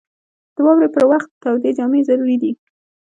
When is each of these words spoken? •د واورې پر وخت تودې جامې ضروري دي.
•د 0.55 0.57
واورې 0.65 0.87
پر 0.95 1.03
وخت 1.11 1.29
تودې 1.41 1.71
جامې 1.77 2.01
ضروري 2.09 2.37
دي. 2.41 2.51